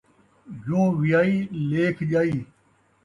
جوں 0.63 0.85
ویائی، 1.01 1.35
لیکھ 1.69 2.01
ڄائی 2.09 2.37